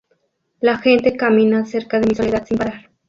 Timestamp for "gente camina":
0.79-1.63